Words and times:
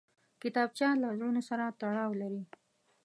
کتابچه 0.41 0.87
له 1.01 1.09
زړونو 1.17 1.41
سره 1.49 1.65
تړاو 1.81 2.11
لري 2.21 2.43